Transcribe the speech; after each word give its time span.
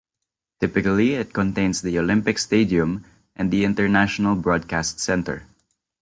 Typically 0.59 1.13
it 1.13 1.31
contains 1.31 1.79
the 1.83 1.99
Olympic 1.99 2.39
Stadium 2.39 3.05
and 3.35 3.51
the 3.51 3.63
International 3.63 4.33
Broadcast 4.35 4.99
Centre. 4.99 5.45